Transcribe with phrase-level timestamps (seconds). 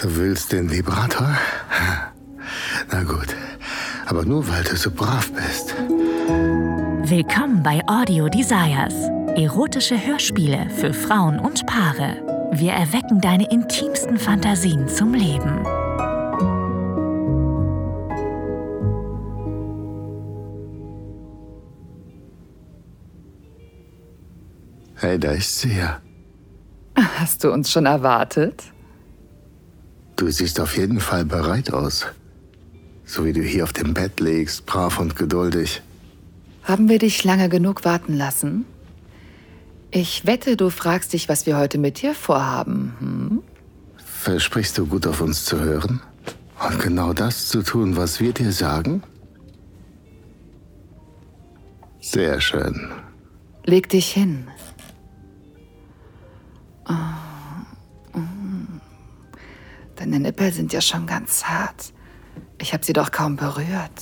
[0.00, 1.26] Du willst den Vibrator?
[2.92, 3.34] Na gut,
[4.06, 5.74] aber nur weil du so brav bist.
[7.10, 8.94] Willkommen bei Audio Desires.
[9.34, 12.22] Erotische Hörspiele für Frauen und Paare.
[12.52, 15.64] Wir erwecken deine intimsten Fantasien zum Leben.
[24.94, 26.00] Hey, da ist sie ja.
[26.96, 28.62] Hast du uns schon erwartet?
[30.18, 32.04] Du siehst auf jeden Fall bereit aus.
[33.04, 35.80] So wie du hier auf dem Bett liegst, brav und geduldig.
[36.64, 38.66] Haben wir dich lange genug warten lassen?
[39.92, 42.94] Ich wette, du fragst dich, was wir heute mit dir vorhaben.
[42.98, 43.42] Hm?
[44.04, 46.02] Versprichst du gut auf uns zu hören?
[46.68, 49.04] Und genau das zu tun, was wir dir sagen?
[52.00, 52.90] Sehr schön.
[53.64, 54.48] Leg dich hin.
[60.08, 61.92] Deine Nippel sind ja schon ganz hart.
[62.56, 63.92] Ich habe sie doch kaum berührt.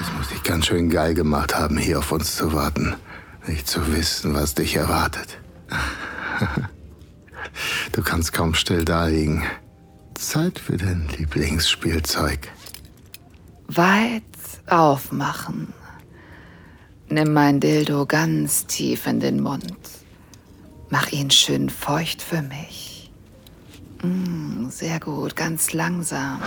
[0.00, 2.94] Es muss dich ganz schön geil gemacht haben, hier auf uns zu warten.
[3.44, 5.38] Nicht zu wissen, was dich erwartet.
[7.92, 9.42] Du kannst kaum still da liegen.
[10.14, 12.46] Zeit für dein Lieblingsspielzeug.
[13.66, 14.22] Weit
[14.66, 15.72] aufmachen.
[17.08, 19.76] Nimm mein Dildo ganz tief in den Mund.
[20.90, 22.97] Mach ihn schön feucht für mich.
[24.02, 26.40] Mm, sehr gut, ganz langsam.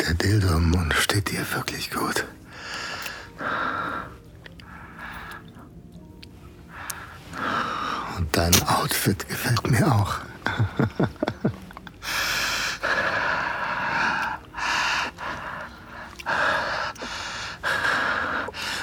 [0.00, 2.24] Der Dildo im Mund steht dir wirklich gut.
[8.16, 10.16] Und dein Outfit gefällt mir auch.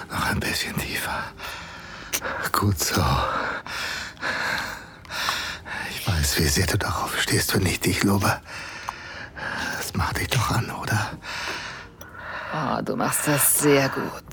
[0.10, 1.24] Noch ein bisschen tiefer.
[2.58, 3.04] Gut so.
[5.90, 8.40] Ich weiß, wie sehr du darauf stehst, wenn ich dich lobe.
[9.78, 11.12] Das macht dich doch an, oder?
[12.54, 14.24] Oh, du machst das sehr gut.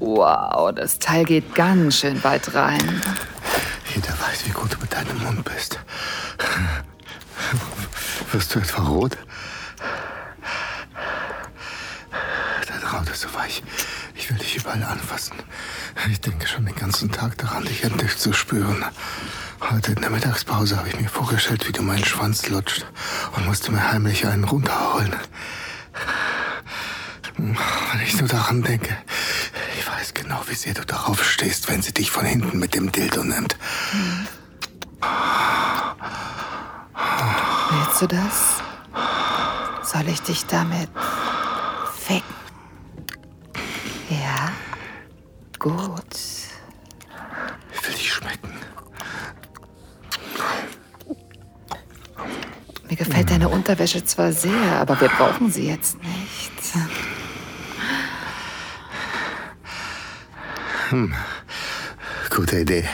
[0.00, 3.00] Wow, das Teil geht ganz schön weit rein.
[3.94, 5.78] Jeder weiß, wie gut du mit deinem Mund bist.
[8.32, 9.16] Wirst du etwa rot?
[12.66, 13.62] Deine Haut ist so weich.
[14.24, 15.36] Ich will dich überall anfassen.
[16.10, 18.82] Ich denke schon den ganzen Tag daran, dich endlich zu spüren.
[19.60, 22.86] Heute in der Mittagspause habe ich mir vorgestellt, wie du meinen Schwanz lutscht
[23.36, 25.14] und musste mir heimlich einen runterholen.
[27.36, 28.96] Wenn ich nur daran denke,
[29.78, 32.90] ich weiß genau, wie sehr du darauf stehst, wenn sie dich von hinten mit dem
[32.92, 33.58] Dildo nimmt.
[37.70, 38.62] Willst du das?
[39.82, 40.88] Soll ich dich damit
[42.06, 42.43] ficken?
[45.64, 46.14] Gut.
[47.72, 48.52] Ich will dich schmecken.
[52.86, 56.52] Mir gefällt deine Unterwäsche zwar sehr, aber wir brauchen sie jetzt nicht.
[62.28, 62.86] Gute Idee.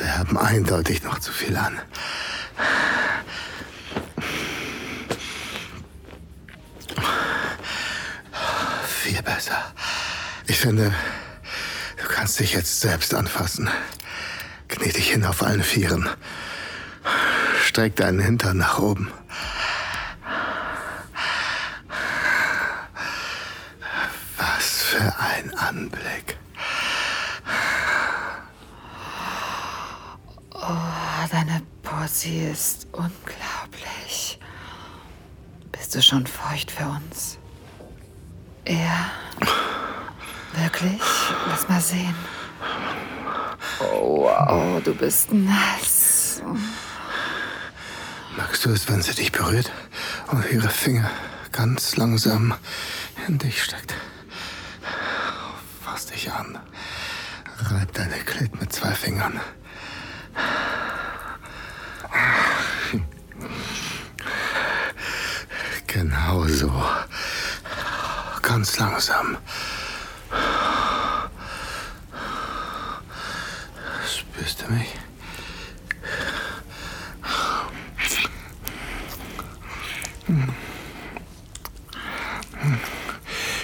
[0.00, 1.78] Wir haben eindeutig noch zu viel an.
[8.82, 9.72] Viel besser.
[10.48, 10.92] Ich finde,
[12.16, 13.68] kannst dich jetzt selbst anfassen.
[14.68, 16.08] Knie dich hin auf allen Vieren.
[17.62, 19.12] Streck deinen Hintern nach oben.
[24.38, 26.38] Was für ein Anblick.
[30.54, 34.40] Oh, deine Pussy ist unglaublich.
[35.70, 37.36] Bist du schon feucht für uns?
[38.66, 39.10] Ja.
[40.56, 41.00] Wirklich?
[41.48, 42.14] Lass mal sehen.
[43.80, 46.42] Oh, wow, du bist nass.
[48.36, 49.70] Magst du es, wenn sie dich berührt
[50.28, 51.10] und ihre Finger
[51.52, 52.54] ganz langsam
[53.28, 53.94] in dich steckt?
[55.84, 56.58] Fass dich an.
[57.70, 59.40] Reib deine Klit mit zwei Fingern.
[65.86, 66.70] Genau so.
[68.42, 69.38] Ganz langsam.
[74.46, 74.94] Spürst du mich?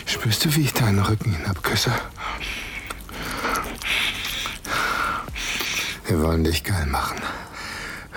[0.06, 1.92] Spürst du, wie ich deinen Rücken hinabküsse?
[6.08, 7.22] Wir wollen dich geil machen.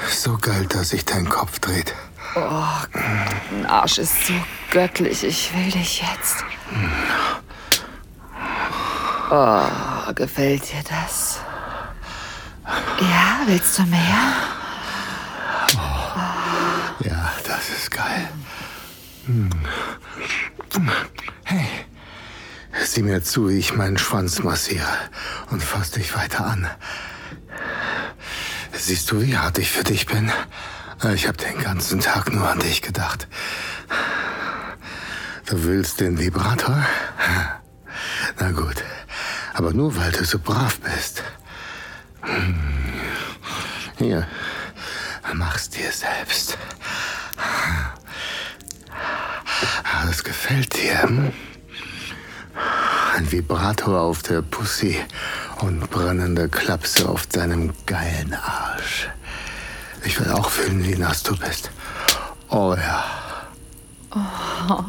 [0.09, 1.93] So geil, dass sich dein Kopf dreht.
[2.35, 4.33] Oh, dein Arsch ist so
[4.71, 5.23] göttlich.
[5.23, 6.43] Ich will dich jetzt.
[9.29, 11.41] Oh, gefällt dir das?
[12.99, 14.33] Ja, willst du mehr?
[16.99, 18.29] Ja, das ist geil.
[19.25, 19.49] Hm.
[21.43, 21.67] Hey,
[22.83, 24.87] sieh mir zu, wie ich meinen Schwanz massiere
[25.51, 26.69] und fass dich weiter an.
[28.71, 30.31] Siehst du, wie hart ich für dich bin?
[31.13, 33.27] Ich habe den ganzen Tag nur an dich gedacht.
[35.47, 36.85] Du willst den Vibrator?
[38.39, 38.83] Na gut,
[39.53, 41.23] aber nur weil du so brav bist.
[42.21, 42.64] Hm.
[44.05, 44.27] Hier,
[45.33, 46.59] mach's dir selbst.
[50.05, 51.01] Das gefällt dir.
[51.01, 51.33] Hm?
[53.15, 54.99] Ein Vibrator auf der Pussy
[55.61, 59.09] und brennende Klapse auf deinem geilen Arsch.
[60.03, 61.71] Ich will auch fühlen, wie nass du bist.
[62.49, 63.05] Oh ja.
[64.11, 64.83] Oh,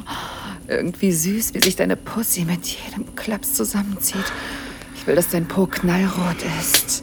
[0.68, 4.30] irgendwie süß, wie sich deine Pussy mit jedem Klaps zusammenzieht.
[4.94, 7.02] Ich will, dass dein Po knallrot ist.